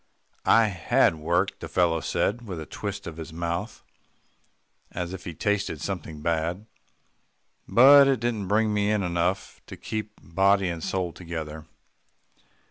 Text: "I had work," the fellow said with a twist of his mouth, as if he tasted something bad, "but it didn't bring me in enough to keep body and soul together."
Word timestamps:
"I 0.47 0.65
had 0.69 1.13
work," 1.17 1.59
the 1.59 1.67
fellow 1.69 1.99
said 2.01 2.41
with 2.47 2.59
a 2.59 2.65
twist 2.65 3.05
of 3.05 3.17
his 3.17 3.31
mouth, 3.31 3.83
as 4.91 5.13
if 5.13 5.25
he 5.25 5.35
tasted 5.35 5.79
something 5.79 6.21
bad, 6.23 6.65
"but 7.67 8.07
it 8.07 8.19
didn't 8.19 8.47
bring 8.47 8.73
me 8.73 8.89
in 8.89 9.03
enough 9.03 9.61
to 9.67 9.77
keep 9.77 10.13
body 10.19 10.69
and 10.69 10.83
soul 10.83 11.13
together." 11.13 11.67